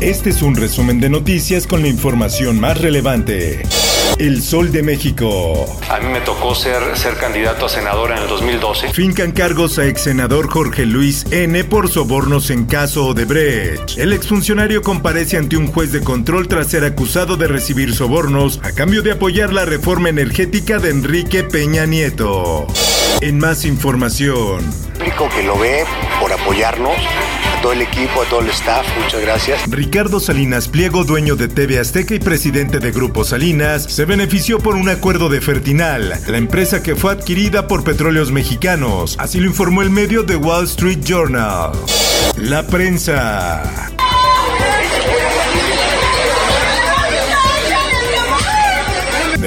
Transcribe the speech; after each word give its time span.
Este 0.00 0.30
es 0.30 0.42
un 0.42 0.54
resumen 0.54 1.00
de 1.00 1.10
noticias 1.10 1.66
con 1.66 1.82
la 1.82 1.88
información 1.88 2.60
más 2.60 2.80
relevante. 2.80 3.62
El 4.18 4.42
Sol 4.42 4.70
de 4.70 4.84
México. 4.84 5.66
A 5.90 5.98
mí 5.98 6.06
me 6.12 6.20
tocó 6.20 6.54
ser, 6.54 6.96
ser 6.96 7.14
candidato 7.14 7.66
a 7.66 7.68
senador 7.68 8.12
en 8.12 8.18
el 8.18 8.28
2012. 8.28 8.92
Fincan 8.92 9.32
cargos 9.32 9.76
a 9.80 9.86
ex 9.86 10.02
senador 10.02 10.48
Jorge 10.48 10.86
Luis 10.86 11.26
N. 11.32 11.64
por 11.64 11.90
sobornos 11.90 12.50
en 12.50 12.66
caso 12.66 13.08
Odebrecht. 13.08 13.98
El 13.98 14.12
exfuncionario 14.12 14.82
comparece 14.82 15.36
ante 15.36 15.56
un 15.56 15.66
juez 15.66 15.90
de 15.90 16.00
control 16.00 16.46
tras 16.46 16.68
ser 16.68 16.84
acusado 16.84 17.36
de 17.36 17.48
recibir 17.48 17.92
sobornos 17.92 18.60
a 18.62 18.70
cambio 18.70 19.02
de 19.02 19.12
apoyar 19.12 19.52
la 19.52 19.64
reforma 19.64 20.10
energética 20.10 20.78
de 20.78 20.90
Enrique 20.90 21.42
Peña 21.42 21.86
Nieto. 21.86 22.68
En 23.20 23.40
más 23.40 23.64
información. 23.64 24.60
Público 24.96 25.28
que 25.34 25.42
lo 25.42 25.58
ve 25.58 25.84
por 26.20 26.32
apoyarnos 26.32 26.94
todo 27.60 27.72
el 27.72 27.82
equipo, 27.82 28.22
a 28.22 28.28
todo 28.28 28.40
el 28.40 28.48
staff, 28.48 28.86
muchas 29.02 29.20
gracias. 29.20 29.70
Ricardo 29.70 30.20
Salinas 30.20 30.68
Pliego, 30.68 31.04
dueño 31.04 31.36
de 31.36 31.48
TV 31.48 31.78
Azteca 31.78 32.14
y 32.14 32.18
presidente 32.18 32.78
de 32.78 32.92
Grupo 32.92 33.24
Salinas, 33.24 33.84
se 33.84 34.04
benefició 34.04 34.58
por 34.58 34.76
un 34.76 34.88
acuerdo 34.88 35.28
de 35.28 35.40
Fertinal, 35.40 36.14
la 36.26 36.38
empresa 36.38 36.82
que 36.82 36.96
fue 36.96 37.12
adquirida 37.12 37.66
por 37.66 37.84
Petróleos 37.84 38.32
Mexicanos. 38.32 39.16
Así 39.18 39.40
lo 39.40 39.46
informó 39.46 39.82
el 39.82 39.90
medio 39.90 40.24
The 40.24 40.36
Wall 40.36 40.64
Street 40.64 41.00
Journal. 41.04 41.72
La 42.36 42.66
prensa. 42.66 43.97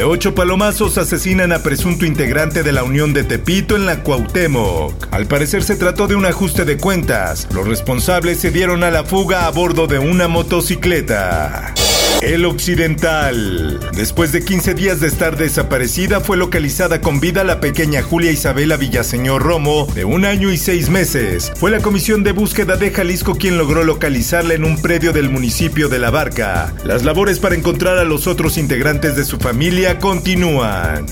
Ocho 0.03 0.33
palomazos 0.33 0.97
asesinan 0.97 1.51
a 1.51 1.59
presunto 1.59 2.05
integrante 2.05 2.63
de 2.63 2.71
la 2.71 2.83
Unión 2.83 3.13
de 3.13 3.23
Tepito 3.23 3.75
en 3.75 3.85
la 3.85 4.03
Cuauhtémoc. 4.03 5.07
Al 5.11 5.27
parecer 5.27 5.63
se 5.63 5.75
trató 5.75 6.07
de 6.07 6.15
un 6.15 6.25
ajuste 6.25 6.65
de 6.65 6.77
cuentas. 6.77 7.47
Los 7.53 7.67
responsables 7.67 8.39
se 8.39 8.51
dieron 8.51 8.83
a 8.83 8.91
la 8.91 9.03
fuga 9.03 9.45
a 9.45 9.51
bordo 9.51 9.87
de 9.87 9.99
una 9.99 10.27
motocicleta. 10.27 11.73
El 12.21 12.45
Occidental. 12.45 13.79
Después 13.93 14.31
de 14.31 14.43
15 14.43 14.73
días 14.73 14.99
de 14.99 15.07
estar 15.07 15.37
desaparecida, 15.37 16.19
fue 16.19 16.37
localizada 16.37 17.01
con 17.01 17.19
vida 17.19 17.43
la 17.43 17.59
pequeña 17.59 18.01
Julia 18.01 18.31
Isabela 18.31 18.77
Villaseñor 18.77 19.41
Romo, 19.41 19.87
de 19.95 20.05
un 20.05 20.25
año 20.25 20.51
y 20.51 20.57
seis 20.57 20.89
meses. 20.89 21.51
Fue 21.55 21.71
la 21.71 21.79
Comisión 21.79 22.23
de 22.23 22.33
Búsqueda 22.33 22.75
de 22.75 22.91
Jalisco 22.91 23.35
quien 23.35 23.57
logró 23.57 23.83
localizarla 23.83 24.53
en 24.53 24.65
un 24.65 24.81
predio 24.81 25.13
del 25.13 25.29
municipio 25.29 25.89
de 25.89 25.99
La 25.99 26.11
Barca. 26.11 26.73
Las 26.83 27.03
labores 27.03 27.39
para 27.39 27.55
encontrar 27.55 27.97
a 27.97 28.03
los 28.03 28.27
otros 28.27 28.57
integrantes 28.57 29.15
de 29.15 29.25
su 29.25 29.37
familia 29.37 29.97
continúan. 29.99 31.05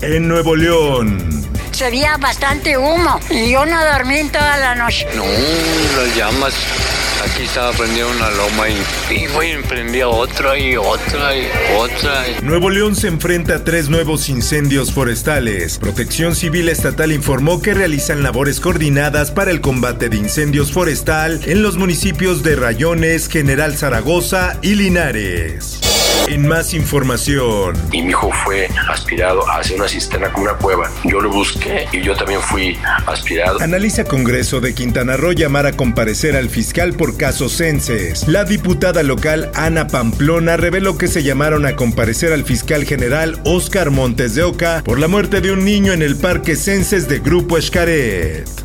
En 0.00 0.28
Nuevo 0.28 0.54
León. 0.56 1.18
Se 1.72 1.90
veía 1.90 2.16
bastante 2.18 2.76
humo 2.78 3.18
y 3.30 3.50
yo 3.50 3.66
no 3.66 3.84
dormí 3.84 4.18
en 4.18 4.30
toda 4.30 4.56
la 4.58 4.74
noche. 4.74 5.06
No, 5.16 5.24
las 5.24 6.16
llamas. 6.16 6.54
Aquí 7.24 7.44
estaba 7.44 7.72
prendiendo 7.72 8.10
una 8.12 8.30
loma 8.32 8.68
y, 8.68 9.14
y 9.14 9.26
güey, 9.28 9.52
emprendía 9.52 10.06
otra 10.08 10.58
y 10.58 10.76
otra 10.76 11.34
y 11.34 11.48
otra. 11.76 12.28
y- 12.28 12.42
Nuevo 12.44 12.68
León 12.68 12.94
se 12.94 13.08
enfrenta 13.08 13.54
a 13.56 13.64
tres 13.64 13.88
nuevos 13.88 14.28
incendios 14.28 14.92
forestales. 14.92 15.78
Protección 15.78 16.36
Civil 16.36 16.68
Estatal 16.68 17.12
informó 17.12 17.62
que 17.62 17.72
realizan 17.72 18.22
labores 18.22 18.60
coordinadas 18.60 19.30
para 19.30 19.50
el 19.50 19.62
combate 19.62 20.10
de 20.10 20.16
incendios 20.18 20.70
forestal 20.70 21.40
en 21.46 21.62
los 21.62 21.76
municipios 21.78 22.42
de 22.42 22.56
Rayones, 22.56 23.28
General 23.28 23.74
Zaragoza 23.76 24.58
y 24.60 24.74
Linares. 24.74 25.80
En 26.26 26.48
más 26.48 26.72
información, 26.72 27.76
y 27.92 28.02
mi 28.02 28.10
hijo 28.10 28.30
fue 28.44 28.68
aspirado 28.88 29.42
hacia 29.50 29.76
una 29.76 29.86
cisterna 29.86 30.32
con 30.32 30.44
una 30.44 30.54
cueva. 30.54 30.90
Yo 31.04 31.20
lo 31.20 31.30
busqué 31.30 31.86
y 31.92 32.00
yo 32.00 32.16
también 32.16 32.40
fui 32.40 32.78
aspirado. 33.06 33.60
analiza 33.60 34.04
Congreso 34.04 34.60
de 34.60 34.74
Quintana 34.74 35.16
Roo 35.16 35.32
llamar 35.32 35.66
a 35.66 35.72
comparecer 35.72 36.34
al 36.34 36.48
fiscal 36.48 36.94
por 36.94 37.16
casos 37.16 37.52
censes. 37.52 38.26
La 38.26 38.44
diputada 38.44 39.02
local 39.02 39.50
Ana 39.54 39.86
Pamplona 39.86 40.56
reveló 40.56 40.96
que 40.96 41.08
se 41.08 41.22
llamaron 41.22 41.66
a 41.66 41.76
comparecer 41.76 42.32
al 42.32 42.44
fiscal 42.44 42.84
general 42.84 43.38
Oscar 43.44 43.90
Montes 43.90 44.34
de 44.34 44.44
Oca 44.44 44.82
por 44.84 44.98
la 44.98 45.08
muerte 45.08 45.40
de 45.40 45.52
un 45.52 45.64
niño 45.64 45.92
en 45.92 46.02
el 46.02 46.16
parque 46.16 46.56
censes 46.56 47.06
de 47.06 47.18
Grupo 47.18 47.58
Escaret. 47.58 48.63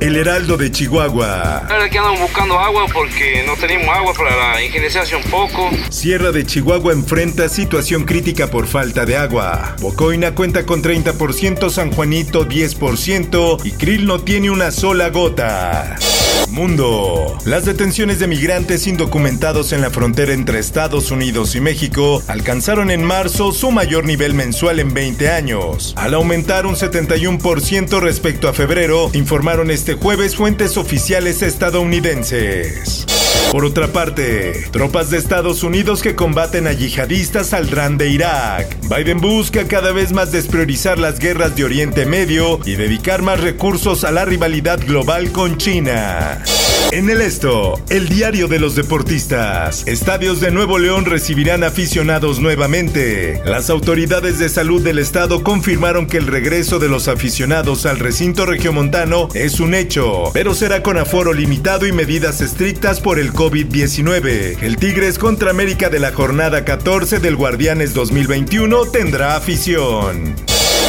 El 0.00 0.14
Heraldo 0.16 0.56
de 0.56 0.70
Chihuahua. 0.70 1.66
Ahora 1.68 1.90
que 1.90 1.98
andamos 1.98 2.20
buscando 2.20 2.56
agua 2.56 2.86
porque 2.92 3.42
no 3.44 3.56
tenemos 3.56 3.88
agua 3.88 4.14
para 4.14 4.36
la 4.36 4.62
ingenierización 4.62 5.22
un 5.24 5.30
poco. 5.30 5.70
Sierra 5.90 6.30
de 6.30 6.46
Chihuahua 6.46 6.92
enfrenta 6.92 7.48
situación 7.48 8.04
crítica 8.04 8.48
por 8.48 8.68
falta 8.68 9.04
de 9.04 9.16
agua. 9.16 9.74
Bocoina 9.80 10.36
cuenta 10.36 10.64
con 10.64 10.82
30%, 10.82 11.68
San 11.68 11.90
Juanito 11.90 12.46
10% 12.46 13.60
y 13.64 13.72
Krill 13.72 14.06
no 14.06 14.20
tiene 14.20 14.50
una 14.50 14.70
sola 14.70 15.10
gota. 15.10 15.96
Mundo. 16.46 17.36
Las 17.44 17.64
detenciones 17.64 18.18
de 18.18 18.26
migrantes 18.26 18.86
indocumentados 18.86 19.72
en 19.72 19.80
la 19.80 19.90
frontera 19.90 20.32
entre 20.32 20.58
Estados 20.58 21.10
Unidos 21.10 21.54
y 21.54 21.60
México 21.60 22.22
alcanzaron 22.28 22.90
en 22.90 23.04
marzo 23.04 23.52
su 23.52 23.70
mayor 23.70 24.04
nivel 24.04 24.34
mensual 24.34 24.80
en 24.80 24.94
20 24.94 25.30
años, 25.30 25.94
al 25.96 26.14
aumentar 26.14 26.66
un 26.66 26.74
71% 26.74 28.00
respecto 28.00 28.48
a 28.48 28.52
febrero, 28.52 29.10
informaron 29.12 29.70
este 29.70 29.94
jueves 29.94 30.36
fuentes 30.36 30.76
oficiales 30.76 31.42
estadounidenses. 31.42 33.17
Por 33.50 33.64
otra 33.64 33.88
parte, 33.88 34.68
tropas 34.72 35.08
de 35.08 35.16
Estados 35.16 35.62
Unidos 35.62 36.02
que 36.02 36.14
combaten 36.14 36.66
a 36.66 36.72
yihadistas 36.72 37.48
saldrán 37.48 37.96
de 37.96 38.10
Irak. 38.10 38.76
Biden 38.94 39.20
busca 39.20 39.66
cada 39.66 39.92
vez 39.92 40.12
más 40.12 40.32
despriorizar 40.32 40.98
las 40.98 41.18
guerras 41.18 41.56
de 41.56 41.64
Oriente 41.64 42.04
Medio 42.04 42.60
y 42.66 42.74
dedicar 42.74 43.22
más 43.22 43.40
recursos 43.40 44.04
a 44.04 44.10
la 44.10 44.26
rivalidad 44.26 44.78
global 44.86 45.32
con 45.32 45.56
China. 45.56 46.42
En 46.90 47.10
el 47.10 47.20
esto, 47.20 47.80
el 47.90 48.08
diario 48.08 48.48
de 48.48 48.58
los 48.58 48.74
deportistas. 48.74 49.86
Estadios 49.86 50.40
de 50.40 50.50
Nuevo 50.50 50.78
León 50.78 51.04
recibirán 51.04 51.62
aficionados 51.62 52.40
nuevamente. 52.40 53.42
Las 53.44 53.68
autoridades 53.68 54.38
de 54.38 54.48
salud 54.48 54.82
del 54.82 54.98
estado 54.98 55.44
confirmaron 55.44 56.06
que 56.06 56.16
el 56.16 56.26
regreso 56.26 56.78
de 56.78 56.88
los 56.88 57.06
aficionados 57.08 57.84
al 57.84 57.98
recinto 57.98 58.46
regiomontano 58.46 59.28
es 59.34 59.60
un 59.60 59.74
hecho, 59.74 60.30
pero 60.32 60.54
será 60.54 60.82
con 60.82 60.96
aforo 60.96 61.34
limitado 61.34 61.86
y 61.86 61.92
medidas 61.92 62.40
estrictas 62.40 63.00
por 63.00 63.18
el 63.18 63.32
COVID-19. 63.34 64.62
El 64.62 64.76
Tigres 64.78 65.18
contra 65.18 65.50
América 65.50 65.90
de 65.90 66.00
la 66.00 66.12
jornada 66.12 66.64
14 66.64 67.18
del 67.18 67.36
Guardianes 67.36 67.92
2021 67.92 68.86
tendrá 68.86 69.36
afición. 69.36 70.34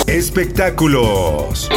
Espectáculos. 0.07 1.69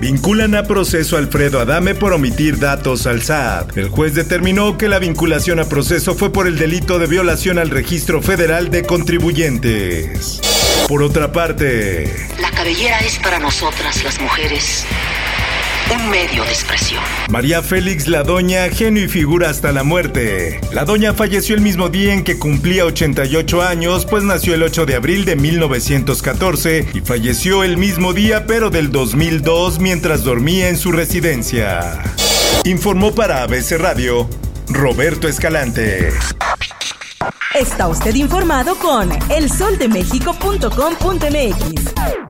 Vinculan 0.00 0.54
a 0.54 0.62
proceso 0.62 1.16
a 1.16 1.18
Alfredo 1.18 1.60
Adame 1.60 1.94
por 1.94 2.14
omitir 2.14 2.58
datos 2.58 3.06
al 3.06 3.20
SAT. 3.20 3.76
El 3.76 3.90
juez 3.90 4.14
determinó 4.14 4.78
que 4.78 4.88
la 4.88 4.98
vinculación 4.98 5.60
a 5.60 5.66
proceso 5.66 6.14
fue 6.14 6.32
por 6.32 6.46
el 6.46 6.58
delito 6.58 6.98
de 6.98 7.06
violación 7.06 7.58
al 7.58 7.68
registro 7.68 8.22
federal 8.22 8.70
de 8.70 8.84
contribuyentes. 8.84 10.40
Por 10.88 11.02
otra 11.02 11.32
parte, 11.32 12.10
La 12.40 12.50
cabellera 12.50 12.98
es 13.00 13.18
para 13.18 13.38
nosotras, 13.38 14.02
las 14.02 14.18
mujeres, 14.22 14.86
un 15.94 16.10
medio 16.10 16.44
de 16.44 16.50
expresión. 16.50 17.02
María 17.30 17.62
Félix 17.62 18.08
La 18.08 18.22
Doña, 18.22 18.68
genio 18.70 19.04
y 19.04 19.08
figura 19.08 19.50
hasta 19.50 19.72
la 19.72 19.82
muerte. 19.82 20.60
La 20.72 20.84
Doña 20.84 21.14
falleció 21.14 21.54
el 21.54 21.60
mismo 21.60 21.88
día 21.88 22.14
en 22.14 22.24
que 22.24 22.38
cumplía 22.38 22.84
88 22.84 23.62
años, 23.62 24.06
pues 24.06 24.24
nació 24.24 24.54
el 24.54 24.62
8 24.62 24.86
de 24.86 24.94
abril 24.94 25.24
de 25.24 25.36
1914 25.36 26.88
y 26.94 27.00
falleció 27.00 27.64
el 27.64 27.76
mismo 27.76 28.12
día 28.12 28.46
pero 28.46 28.70
del 28.70 28.92
2002 28.92 29.80
mientras 29.80 30.24
dormía 30.24 30.68
en 30.68 30.76
su 30.76 30.92
residencia. 30.92 32.02
Informó 32.64 33.14
para 33.14 33.42
ABC 33.42 33.72
Radio 33.78 34.28
Roberto 34.68 35.28
Escalante. 35.28 36.10
Está 37.54 37.88
usted 37.88 38.14
informado 38.14 38.76
con 38.76 39.10
elsoldemexico.com.mx. 39.30 42.29